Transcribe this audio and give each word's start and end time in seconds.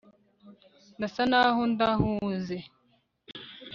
ndasa 0.97 1.23
naho 1.29 1.61
ndahuze 1.73 2.57